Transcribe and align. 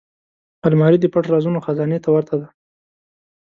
الماري 0.67 0.97
د 1.01 1.05
پټ 1.13 1.23
رازونو 1.33 1.63
خزانې 1.65 1.99
ته 2.03 2.09
ورته 2.11 2.35
ده 2.41 2.47